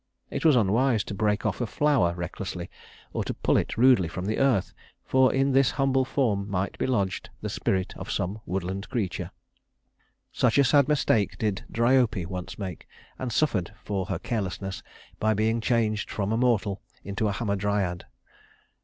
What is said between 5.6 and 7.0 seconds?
humble form might be